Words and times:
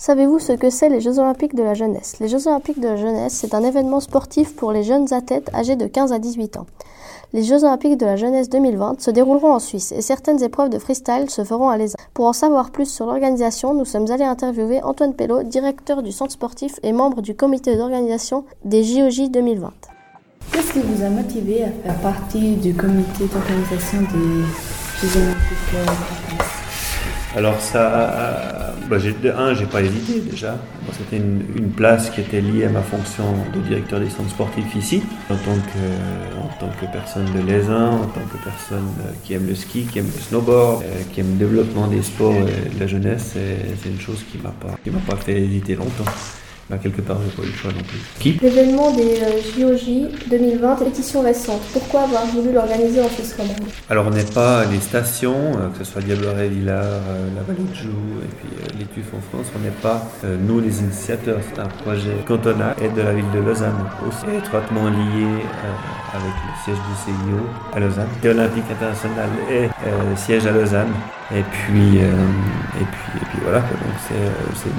Savez-vous 0.00 0.38
ce 0.38 0.52
que 0.52 0.70
c'est 0.70 0.88
les 0.88 1.02
Jeux 1.02 1.18
Olympiques 1.18 1.54
de 1.54 1.62
la 1.62 1.74
jeunesse? 1.74 2.20
Les 2.20 2.28
Jeux 2.28 2.48
Olympiques 2.48 2.80
de 2.80 2.88
la 2.88 2.96
jeunesse, 2.96 3.34
c'est 3.34 3.52
un 3.52 3.62
événement 3.62 4.00
sportif 4.00 4.56
pour 4.56 4.72
les 4.72 4.82
jeunes 4.82 5.12
athlètes 5.12 5.50
âgés 5.54 5.76
de 5.76 5.86
15 5.86 6.14
à 6.14 6.18
18 6.18 6.56
ans. 6.56 6.64
Les 7.34 7.42
Jeux 7.42 7.64
Olympiques 7.64 7.98
de 7.98 8.06
la 8.06 8.16
jeunesse 8.16 8.48
2020 8.48 8.98
se 8.98 9.10
dérouleront 9.10 9.52
en 9.52 9.58
Suisse 9.58 9.92
et 9.92 10.00
certaines 10.00 10.42
épreuves 10.42 10.70
de 10.70 10.78
freestyle 10.78 11.28
se 11.28 11.44
feront 11.44 11.68
à 11.68 11.76
l'ESA. 11.76 11.98
Pour 12.14 12.24
en 12.24 12.32
savoir 12.32 12.70
plus 12.70 12.90
sur 12.90 13.04
l'organisation, 13.04 13.74
nous 13.74 13.84
sommes 13.84 14.10
allés 14.10 14.24
interviewer 14.24 14.82
Antoine 14.82 15.12
Pello, 15.12 15.42
directeur 15.42 16.02
du 16.02 16.12
centre 16.12 16.32
sportif 16.32 16.76
et 16.82 16.94
membre 16.94 17.20
du 17.20 17.34
comité 17.34 17.76
d'organisation 17.76 18.46
des 18.64 18.82
JOJ 18.82 19.30
2020. 19.30 19.70
Qu'est-ce 20.50 20.72
qui 20.72 20.80
vous 20.80 21.04
a 21.04 21.10
motivé 21.10 21.64
à 21.64 21.68
faire 21.68 22.00
partie 22.00 22.56
du 22.56 22.72
comité 22.72 23.26
d'organisation 23.26 23.98
des 24.00 25.06
Jeux 25.06 25.20
Olympiques 25.20 25.72
de 25.72 25.76
la 25.76 25.84
jeunesse? 25.84 26.59
Alors 27.36 27.60
ça, 27.60 28.74
bah 28.88 28.98
j'ai, 28.98 29.12
de 29.12 29.30
un, 29.30 29.54
j'ai 29.54 29.66
pas 29.66 29.82
hésité 29.82 30.20
déjà. 30.20 30.58
c'était 30.92 31.18
une, 31.18 31.70
place 31.76 32.10
qui 32.10 32.20
était 32.20 32.40
liée 32.40 32.64
à 32.64 32.68
ma 32.68 32.82
fonction 32.82 33.24
de 33.54 33.60
directeur 33.60 34.00
des 34.00 34.10
centres 34.10 34.30
sportifs 34.30 34.74
ici, 34.74 35.02
en 35.30 35.36
tant 35.36 35.54
que, 35.54 36.38
en 36.40 36.48
tant 36.58 36.72
que 36.80 36.86
personne 36.92 37.26
de 37.32 37.40
l'ESIN, 37.46 37.92
en 37.92 38.06
tant 38.06 38.20
que 38.20 38.36
personne 38.42 38.88
euh, 39.06 39.12
qui 39.22 39.34
aime 39.34 39.46
le 39.46 39.54
ski, 39.54 39.84
qui 39.84 40.00
aime 40.00 40.10
le 40.12 40.20
snowboard, 40.20 40.82
euh, 40.82 41.02
qui 41.12 41.20
aime 41.20 41.30
le 41.30 41.36
développement 41.36 41.86
des 41.86 42.02
sports 42.02 42.34
et 42.34 42.74
de 42.74 42.80
la 42.80 42.88
jeunesse. 42.88 43.30
C'est, 43.34 43.76
c'est 43.80 43.88
une 43.88 44.00
chose 44.00 44.24
qui 44.30 44.38
m'a 44.38 44.50
pas, 44.50 44.76
qui 44.82 44.90
m'a 44.90 44.98
pas 44.98 45.16
fait 45.16 45.40
hésiter 45.40 45.76
longtemps. 45.76 46.10
Bah, 46.70 46.76
quelque 46.80 47.00
part, 47.00 47.16
j'ai 47.24 47.36
pas 47.36 47.42
eu 47.42 47.50
le 47.50 47.52
choix 47.52 47.72
non 47.72 47.82
plus. 47.82 47.98
Qui? 48.20 48.38
L'événement 48.40 48.92
des 48.92 49.18
JOJ 49.58 50.28
2020, 50.30 50.86
édition 50.86 51.20
récente. 51.20 51.62
Pourquoi 51.72 52.02
avoir 52.02 52.24
voulu 52.26 52.52
l'organiser 52.52 53.00
en 53.00 53.08
Suisse 53.08 53.34
romande 53.36 53.68
Alors, 53.88 54.06
on 54.06 54.10
n'est 54.10 54.22
pas 54.22 54.64
les 54.66 54.78
stations, 54.78 55.34
euh, 55.34 55.68
que 55.70 55.84
ce 55.84 55.90
soit 55.92 56.00
Diableret, 56.00 56.48
Villars, 56.48 56.84
euh, 56.84 57.28
la 57.34 57.42
Vallée 57.42 57.68
de 57.68 57.74
Joux 57.74 57.88
et 58.22 58.28
puis 58.36 58.48
euh, 58.54 58.78
les 58.78 58.84
TUF 58.84 59.12
en 59.12 59.20
France, 59.20 59.46
on 59.56 59.58
n'est 59.58 59.74
pas 59.82 60.06
nous 60.46 60.60
les 60.60 60.78
initiateurs. 60.78 61.40
C'est 61.52 61.60
un 61.60 61.66
projet 61.66 62.14
cantonal 62.24 62.76
et 62.80 62.88
de 62.88 63.02
la 63.02 63.14
ville 63.14 63.30
de 63.34 63.40
Lausanne, 63.40 63.74
aussi 64.06 64.36
étroitement 64.36 64.84
lié 64.90 65.26
avec 66.14 66.34
le 66.46 66.64
siège 66.64 66.76
du 66.76 66.94
CIO 67.04 67.40
à 67.74 67.80
Lausanne. 67.80 68.08
L'Olympique 68.22 68.64
international 68.70 69.28
est 69.50 69.70
siège 70.16 70.46
à 70.46 70.52
Lausanne. 70.52 70.92
Et 71.34 71.40
et 71.40 71.42
puis, 71.42 71.96
et 71.98 72.84
puis 72.92 73.09
voilà, 73.50 73.64
c'est 74.08 74.70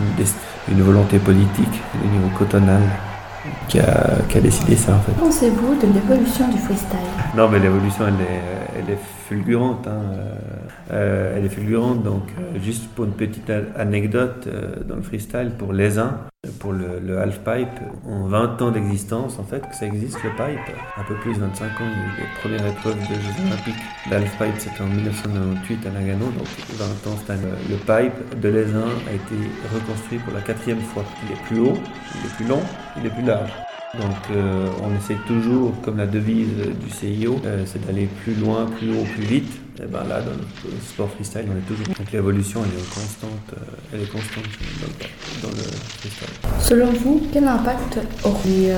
une, 0.70 0.78
une 0.78 0.84
volonté 0.84 1.20
politique 1.20 1.82
au 2.04 2.08
niveau 2.08 2.30
cotonal 2.38 2.82
qui 3.68 3.80
a, 3.80 4.18
qui 4.30 4.38
a 4.38 4.42
décidé 4.42 4.76
ça 4.76 4.94
en 4.94 5.00
fait. 5.00 5.12
Pensez-vous 5.14 5.76
de 5.76 5.88
l'évolution 5.94 6.48
du 6.48 6.58
freestyle? 6.58 7.00
Non 7.36 7.50
mais 7.50 7.60
l'évolution 7.60 8.06
elle 8.08 8.22
est, 8.26 8.61
elle 8.82 8.94
est 8.94 9.00
fulgurante. 9.28 9.88
Hein. 9.88 10.02
Euh, 10.92 11.38
elle 11.38 11.46
est 11.46 11.50
fulgurante 11.50 12.04
donc 12.04 12.24
euh, 12.38 12.60
juste 12.60 12.88
pour 12.90 13.06
une 13.06 13.14
petite 13.14 13.52
anecdote 13.78 14.48
euh, 14.48 14.84
dans 14.84 14.96
le 14.96 15.02
freestyle 15.02 15.52
pour 15.58 15.74
les 15.74 15.98
uns, 16.00 16.20
pour 16.60 16.74
le, 16.74 17.00
le 17.00 17.20
half-pipe, 17.20 17.80
en 18.08 18.28
20 18.28 18.62
ans 18.62 18.72
d'existence 18.72 19.40
en 19.40 19.44
fait 19.44 19.62
que 19.68 19.76
ça 19.76 19.86
existe 19.86 20.22
le 20.24 20.32
pipe, 20.32 20.76
un 20.98 21.04
peu 21.04 21.16
plus 21.16 21.34
de 21.34 21.40
25 21.40 21.66
ans, 21.66 21.70
les 22.18 22.42
premières 22.42 22.66
épreuves 22.66 23.00
de 23.00 23.14
Jeux 23.14 23.46
Olympiques. 23.48 23.84
L'half-pipe 24.10 24.60
c'était 24.60 24.82
en 24.82 24.88
1998 24.88 25.88
à 25.88 25.92
Nagano, 25.92 26.26
donc 26.26 26.48
20 26.74 27.12
ans 27.12 27.18
c'était 27.20 27.40
le 27.70 27.76
pipe 27.76 28.40
de 28.40 28.50
l'Aisin 28.50 28.88
a 29.08 29.14
été 29.14 29.36
reconstruit 29.74 30.20
pour 30.20 30.34
la 30.34 30.42
quatrième 30.42 30.82
fois. 30.82 31.04
Il 31.26 31.34
est 31.34 31.42
plus 31.44 31.60
haut, 31.60 31.78
il 32.16 32.26
est 32.26 32.36
plus 32.36 32.48
long, 32.48 32.62
il 32.98 33.06
est 33.06 33.10
plus 33.10 33.24
large. 33.24 33.52
Donc 34.00 34.16
euh, 34.32 34.68
on 34.82 34.96
essaie 34.96 35.18
toujours, 35.28 35.74
comme 35.82 35.98
la 35.98 36.08
devise 36.08 36.48
du 36.80 36.90
CIO, 36.90 37.42
euh, 37.46 37.64
c'est 37.66 37.86
d'aller 37.86 38.08
plus 38.24 38.36
loin, 38.36 38.66
plus 38.66 38.90
haut, 38.92 39.04
plus 39.04 39.24
vite. 39.24 39.52
Et 39.84 39.86
ben 39.86 40.04
là, 40.08 40.22
dans 40.22 40.32
le 40.32 40.72
sport 40.82 41.10
freestyle, 41.10 41.46
on 41.54 41.58
est 41.58 41.68
toujours. 41.68 41.86
Donc 41.88 42.10
l'évolution, 42.14 42.62
elle 42.64 42.80
est 42.80 42.90
constante, 42.90 43.32
euh, 43.54 43.94
elle 43.94 44.02
est 44.04 44.12
constante 44.12 44.46
dans 45.42 45.50
le, 45.50 45.56
freestyle. 45.56 46.28
Selon 46.60 46.92
vous, 46.94 47.28
quel 47.34 47.46
impact 47.46 48.00
auront 48.24 48.40
les 48.46 48.70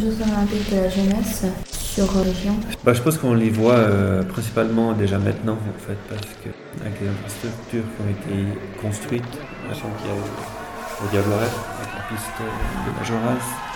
Jeux 0.00 0.16
Olympiques 0.22 0.70
de 0.70 0.76
la 0.76 0.88
jeunesse 0.88 1.46
sur 1.72 2.04
la 2.14 2.22
région 2.22 2.54
bah, 2.84 2.92
Je 2.92 3.02
pense 3.02 3.18
qu'on 3.18 3.34
les 3.34 3.50
voit 3.50 3.86
principalement 4.28 4.92
déjà 4.92 5.18
maintenant, 5.18 5.54
en 5.54 5.80
fait, 5.80 5.98
parce 6.08 6.20
que 6.44 6.50
avec 6.80 7.00
les 7.00 7.08
infrastructures 7.08 7.82
qui 7.82 8.02
ont 8.02 8.10
été 8.10 8.80
construites, 8.80 9.24
sachant 9.68 9.90
qu'il 9.98 10.06
y 10.06 10.10
a 10.10 11.04
au 11.04 11.10
Diableret, 11.10 11.50
avec 11.80 11.92
la 11.96 12.14
piste 12.14 12.38
de 12.38 12.98
Majoras, 12.98 13.69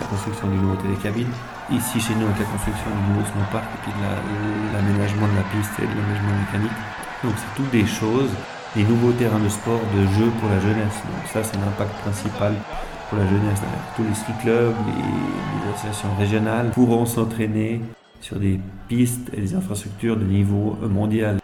la 0.00 0.06
construction 0.06 0.48
du 0.48 0.56
nouveau 0.56 0.76
télécabine. 0.76 1.28
Ici, 1.70 2.00
chez 2.00 2.14
nous, 2.14 2.26
avec 2.26 2.38
la 2.38 2.44
construction 2.46 2.90
du 2.90 3.02
nouveau 3.12 3.26
snowpark 3.26 3.64
et 3.64 3.78
puis 3.82 3.92
l'aménagement 4.72 5.28
de 5.28 5.36
la 5.36 5.46
piste 5.54 5.72
et 5.78 5.86
de 5.86 5.94
l'aménagement 5.94 6.34
mécanique. 6.46 6.78
Donc, 7.22 7.34
c'est 7.36 7.54
toutes 7.54 7.70
des 7.70 7.86
choses, 7.86 8.30
des 8.74 8.84
nouveaux 8.84 9.12
terrains 9.12 9.38
de 9.38 9.48
sport, 9.48 9.80
de 9.94 10.02
jeu 10.18 10.30
pour 10.40 10.48
la 10.48 10.60
jeunesse. 10.60 10.98
Donc, 11.04 11.24
ça, 11.32 11.44
c'est 11.44 11.58
l'impact 11.58 11.94
principal 12.02 12.54
pour 13.08 13.18
la 13.18 13.26
jeunesse. 13.26 13.60
Tous 13.96 14.04
les 14.04 14.14
ski 14.14 14.32
clubs, 14.40 14.74
les, 14.86 15.02
les 15.02 15.72
associations 15.74 16.14
régionales 16.18 16.70
pourront 16.70 17.06
s'entraîner 17.06 17.80
sur 18.20 18.36
des 18.38 18.60
pistes 18.88 19.30
et 19.32 19.40
des 19.40 19.54
infrastructures 19.54 20.16
de 20.16 20.24
niveau 20.24 20.76
mondial. 20.88 21.38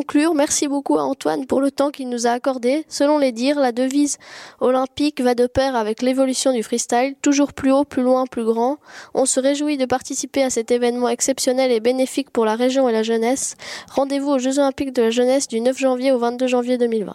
Conclure, 0.00 0.32
merci 0.32 0.66
beaucoup 0.66 0.96
à 0.96 1.02
Antoine 1.02 1.44
pour 1.44 1.60
le 1.60 1.70
temps 1.70 1.90
qu'il 1.90 2.08
nous 2.08 2.26
a 2.26 2.30
accordé. 2.30 2.86
Selon 2.88 3.18
les 3.18 3.32
dires, 3.32 3.60
la 3.60 3.70
devise 3.70 4.16
olympique 4.60 5.20
va 5.20 5.34
de 5.34 5.46
pair 5.46 5.76
avec 5.76 6.00
l'évolution 6.00 6.54
du 6.54 6.62
freestyle, 6.62 7.16
toujours 7.20 7.52
plus 7.52 7.70
haut, 7.70 7.84
plus 7.84 8.02
loin, 8.02 8.24
plus 8.24 8.46
grand. 8.46 8.78
On 9.12 9.26
se 9.26 9.38
réjouit 9.40 9.76
de 9.76 9.84
participer 9.84 10.42
à 10.42 10.48
cet 10.48 10.70
événement 10.70 11.10
exceptionnel 11.10 11.70
et 11.70 11.80
bénéfique 11.80 12.30
pour 12.30 12.46
la 12.46 12.54
région 12.54 12.88
et 12.88 12.92
la 12.92 13.02
jeunesse. 13.02 13.56
Rendez-vous 13.90 14.30
aux 14.30 14.38
Jeux 14.38 14.58
olympiques 14.58 14.94
de 14.94 15.02
la 15.02 15.10
jeunesse 15.10 15.48
du 15.48 15.60
9 15.60 15.76
janvier 15.76 16.12
au 16.12 16.18
22 16.18 16.46
janvier 16.46 16.78
2020. 16.78 17.14